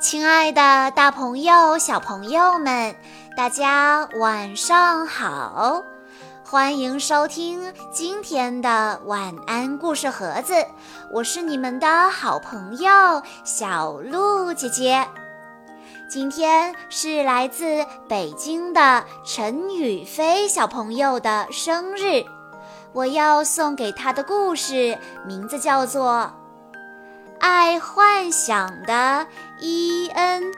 [0.00, 2.94] 亲爱的，大朋友、小朋友们，
[3.36, 5.82] 大家晚上好！
[6.44, 10.54] 欢迎收听今天的晚安故事盒子，
[11.12, 12.88] 我是你们的好朋友
[13.42, 15.04] 小鹿姐姐。
[16.08, 22.24] 今天是来自北京的陈宇飞小朋友的生日，
[22.92, 24.96] 我要送给他的故事
[25.26, 26.32] 名字叫做。
[27.40, 29.26] 爱幻想的
[29.60, 30.52] 伊恩，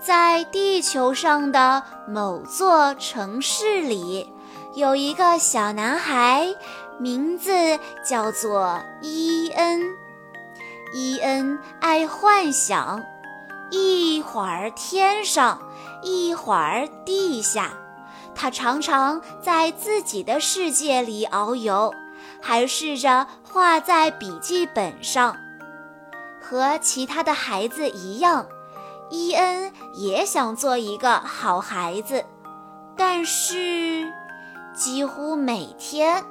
[0.00, 4.32] 在地球上的某座城市里，
[4.74, 6.54] 有一个小男孩，
[6.98, 7.50] 名字
[8.08, 9.82] 叫做伊恩。
[10.92, 13.02] 伊恩爱幻想，
[13.70, 15.58] 一会儿天上，
[16.02, 17.72] 一会儿地下，
[18.32, 21.92] 他常常在自己的世界里遨游。
[22.46, 25.34] 还试着画在笔记本上，
[26.42, 28.46] 和其他的孩子一样，
[29.08, 32.22] 伊恩也想做一个好孩子，
[32.98, 34.12] 但是
[34.74, 36.22] 几乎每天，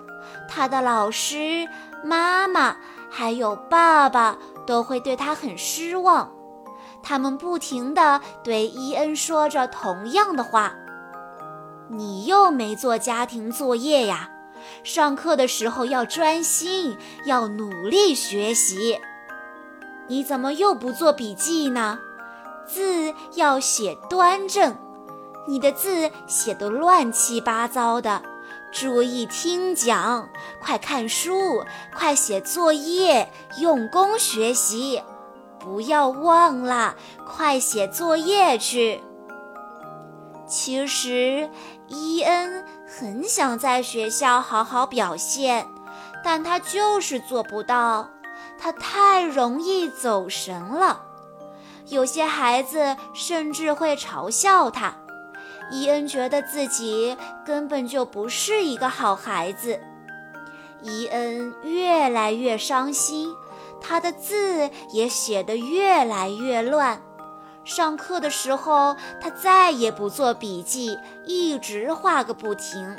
[0.47, 1.67] 他的老师、
[2.03, 2.75] 妈妈
[3.09, 6.31] 还有爸爸都会对他很失望，
[7.01, 10.75] 他们不停地对伊恩说着同样的话
[11.89, 14.29] ：“你又没做家庭作业呀。”
[14.83, 18.99] 上课的时候要专心，要努力学习。
[20.07, 21.99] 你怎么又不做笔记呢？
[22.65, 24.75] 字要写端正，
[25.47, 28.21] 你的字写得乱七八糟的。
[28.71, 30.27] 注意听讲，
[30.59, 31.63] 快看书，
[31.95, 35.01] 快写作业，用功学习，
[35.59, 36.95] 不要忘了，
[37.27, 38.99] 快写作业去。
[40.47, 41.49] 其实，
[41.87, 45.67] 伊恩很想在学校好好表现，
[46.23, 48.07] 但他就是做不到。
[48.59, 51.01] 他太容易走神了，
[51.87, 54.93] 有些孩子甚至会嘲笑他。
[55.71, 59.79] 伊恩觉得自己根本就不是一个好孩子。
[60.83, 63.33] 伊恩越来越伤心，
[63.81, 67.01] 他的字也写得越来越乱。
[67.65, 72.95] 上课的时候，他再也不做笔记，一直画个不停。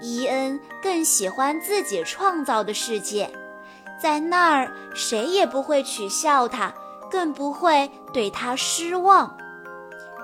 [0.00, 3.30] 伊恩更喜欢自己创造的世界，
[4.00, 6.72] 在那儿谁也不会取笑他，
[7.10, 9.36] 更不会对他失望。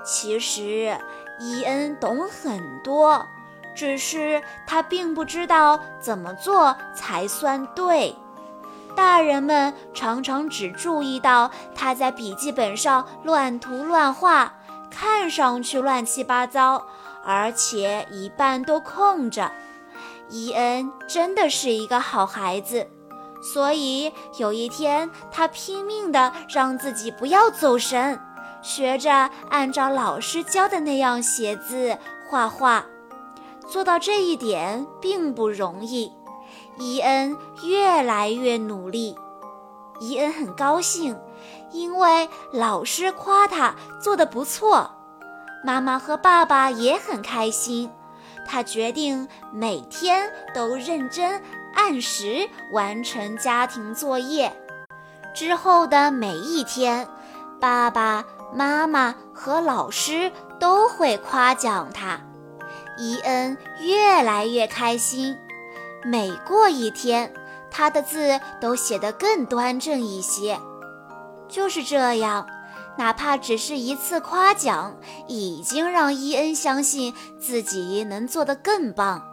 [0.05, 0.97] 其实，
[1.39, 3.25] 伊恩懂很多，
[3.73, 8.15] 只是他并不知道怎么做才算对。
[8.95, 14.53] 大人们常常只注意到他在笔记本上乱涂乱画，
[14.89, 16.85] 看上去乱七八糟，
[17.23, 19.51] 而且一半都空着。
[20.29, 22.87] 伊恩真的是一个好孩子，
[23.53, 28.19] 所以有一天他拼命地让自己不要走神，
[28.61, 31.97] 学着按照老师教的那样写字
[32.29, 32.85] 画画。
[33.67, 36.11] 做到这一点并不容易。
[36.77, 39.17] 伊恩越来越努力，
[39.99, 41.17] 伊恩很高兴，
[41.71, 44.91] 因为老师夸他做得不错。
[45.63, 47.89] 妈妈和爸爸也很开心。
[48.47, 51.41] 他决定每天都认真
[51.73, 54.55] 按时完成家庭作业。
[55.33, 57.07] 之后的每一天，
[57.59, 62.19] 爸爸妈妈和老师都会夸奖他。
[62.97, 65.35] 伊恩越来越开心。
[66.05, 67.33] 每过一天，
[67.71, 70.59] 他的字都写得更端正一些。
[71.49, 72.47] 就是这样，
[72.95, 74.95] 哪怕只是一次夸奖，
[75.27, 79.25] 已经让伊恩相信自己能做得更棒。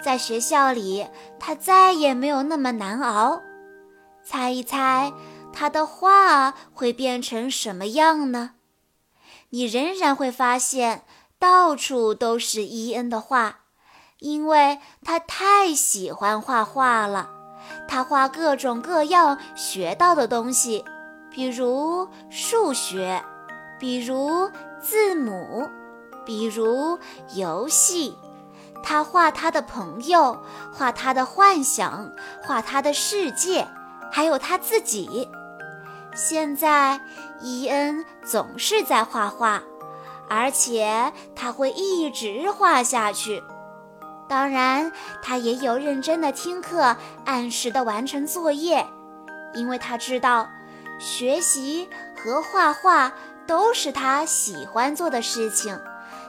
[0.00, 1.06] 在学校里，
[1.40, 3.42] 他再也没有那么难熬。
[4.24, 5.12] 猜一猜，
[5.52, 8.52] 他的画会变成什么样呢？
[9.50, 11.04] 你仍然会发现，
[11.38, 13.65] 到处都是伊恩的画。
[14.18, 17.28] 因为他太喜欢画画了，
[17.86, 20.84] 他画各种各样学到的东西，
[21.30, 23.22] 比如数学，
[23.78, 25.68] 比如字母，
[26.24, 26.98] 比如
[27.34, 28.16] 游戏。
[28.82, 30.38] 他画他的朋友，
[30.72, 33.66] 画他的幻想，画他的世界，
[34.12, 35.28] 还有他自己。
[36.14, 37.00] 现在，
[37.40, 39.62] 伊恩总是在画画，
[40.28, 43.42] 而且他会一直画下去。
[44.28, 44.90] 当然，
[45.22, 48.84] 他也有认真的听课，按时的完成作业，
[49.54, 50.48] 因为他知道，
[50.98, 53.12] 学习和画画
[53.46, 55.78] 都是他喜欢做的事情。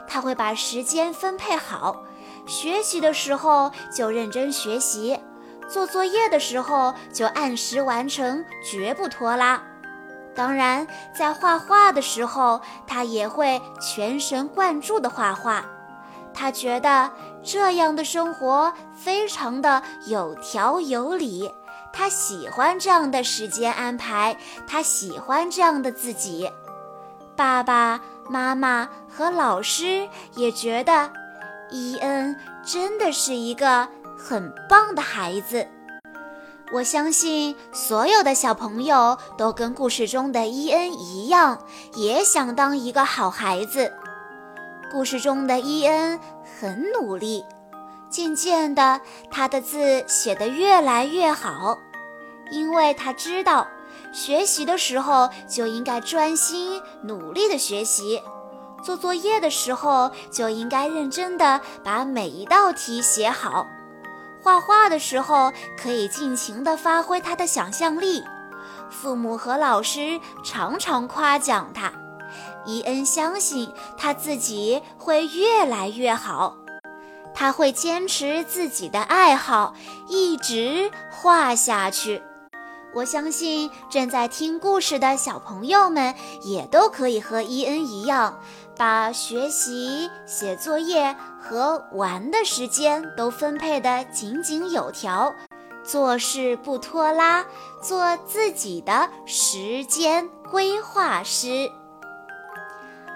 [0.07, 2.03] 他会把时间分配好，
[2.45, 5.19] 学习的时候就认真学习，
[5.67, 9.61] 做作业的时候就按时完成，绝不拖拉。
[10.35, 15.65] 当然，在画画的时候，他也会全神贯注地画画。
[16.39, 17.09] 他觉得
[17.43, 21.51] 这样的生活非常的有条有理，
[21.91, 24.37] 他喜欢这样的时间安排，
[24.67, 26.47] 他喜欢这样的自己。
[27.35, 27.99] 爸爸
[28.29, 31.09] 妈妈和老师也觉得
[31.71, 35.67] 伊恩真的是一个很棒的孩子。
[36.71, 41.57] 我相信所有的小朋友都跟故事中的伊恩一样，
[41.95, 43.91] 也想当一个好孩子。
[44.89, 46.19] 故事中的伊恩
[46.59, 47.43] 很努力，
[48.09, 51.77] 渐渐的，他的字写得越来越好，
[52.51, 53.67] 因为他知道，
[54.13, 58.21] 学习的时候就应该专心努力的学习，
[58.81, 63.67] 做作业的时候就应该认真的把每一道题写好。
[64.41, 68.23] 画画的时候可以尽情地发挥他的想象力，
[68.89, 71.91] 父母和老师常常夸奖他。
[72.67, 76.57] 伊恩相信他自己会越来越好，
[77.33, 79.73] 他会坚持自己的爱好，
[80.09, 82.21] 一直画下去。
[82.93, 88.37] 我相信正在听故事的小朋友们也都可以和伊恩一样，
[88.75, 95.33] 把学习、写作业和玩的时间都分配得井井有条，
[95.83, 97.45] 做事不拖拉，
[97.81, 101.71] 做自己的时间规划师。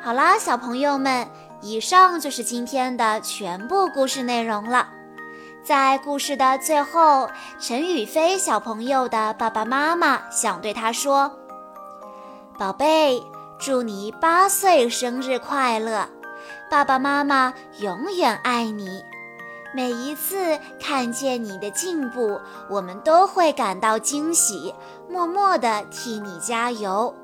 [0.04, 1.28] 好啦，小朋友们，
[1.62, 4.88] 以上就是今天的全部故事内容了。
[5.64, 11.32] 在故事的最后，陈宇飞小朋友的爸爸妈妈想对他说
[12.58, 13.22] ：“宝贝，
[13.60, 16.10] 祝你八岁生日快乐！
[16.68, 19.04] 爸爸妈妈永远爱你。
[19.72, 24.74] 每一次看见你的进步，我们都会感到惊喜，
[25.08, 27.16] 默默地替你加油。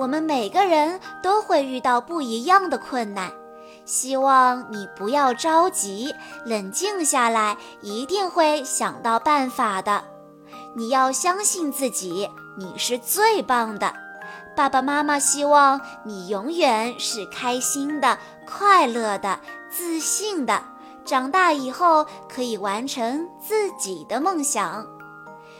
[0.00, 3.30] 我们每个人都会遇到不一样的困难。”
[3.84, 6.14] 希望你不要着急，
[6.46, 10.02] 冷静下来，一定会想到办法的。
[10.74, 13.92] 你要相信自己，你是最棒的。
[14.56, 18.16] 爸爸妈妈希望你永远是开心的、
[18.46, 19.38] 快乐的、
[19.70, 20.62] 自信的。
[21.04, 24.86] 长大以后可以完成自己的梦想。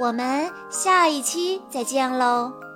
[0.00, 2.69] 我们下一期再见喽！